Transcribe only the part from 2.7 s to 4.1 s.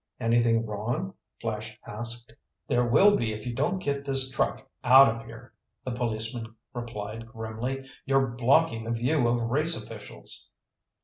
will be if you don't get